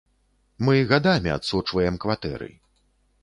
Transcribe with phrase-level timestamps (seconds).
[0.69, 2.51] Мы гадамі адсочваем кватэры.